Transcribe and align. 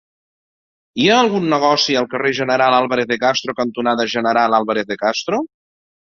Hi 1.01 1.09
ha 1.09 1.17
algun 1.23 1.43
negoci 1.51 1.97
al 1.99 2.07
carrer 2.13 2.31
General 2.37 2.75
Álvarez 2.77 3.09
de 3.11 3.17
Castro 3.23 3.55
cantonada 3.59 4.07
General 4.15 4.57
Álvarez 4.61 4.89
de 4.93 4.99
Castro? 5.03 5.41